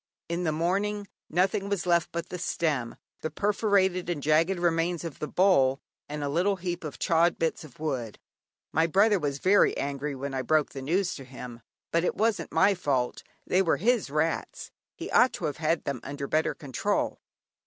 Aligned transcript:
In 0.27 0.45
the 0.45 0.51
morning 0.51 1.07
nothing 1.29 1.69
was 1.69 1.85
left 1.85 2.09
but 2.11 2.29
the 2.29 2.39
stem, 2.39 2.95
the 3.21 3.29
perforated 3.29 4.09
and 4.09 4.23
jagged 4.23 4.57
remains 4.59 5.03
of 5.03 5.19
the 5.19 5.27
bowl, 5.27 5.79
and 6.09 6.23
a 6.23 6.27
little 6.27 6.55
heap 6.55 6.83
of 6.83 6.97
chawed 6.97 7.37
bits 7.37 7.63
of 7.63 7.79
wood. 7.79 8.17
My 8.73 8.87
brother 8.87 9.19
was 9.19 9.37
very 9.37 9.77
angry 9.77 10.15
when 10.15 10.33
I 10.33 10.41
broke 10.41 10.71
the 10.71 10.81
news 10.81 11.13
to 11.17 11.23
him, 11.23 11.61
but 11.91 12.03
it 12.03 12.15
wasn't 12.15 12.51
my 12.51 12.73
fault, 12.73 13.21
they 13.45 13.61
were 13.61 13.77
his 13.77 14.09
rats; 14.09 14.71
he 14.95 15.11
ought 15.11 15.33
to 15.33 15.45
have 15.45 15.57
had 15.57 15.83
them 15.83 15.99
under 16.01 16.25
better 16.25 16.55
control. 16.55 17.19